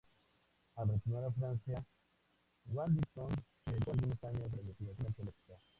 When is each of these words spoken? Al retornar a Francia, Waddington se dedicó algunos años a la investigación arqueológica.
Al 0.77 0.87
retornar 0.89 1.25
a 1.25 1.31
Francia, 1.31 1.85
Waddington 2.65 3.29
se 3.63 3.71
dedicó 3.73 3.91
algunos 3.91 4.23
años 4.23 4.51
a 4.51 4.55
la 4.55 4.61
investigación 4.63 5.07
arqueológica. 5.09 5.61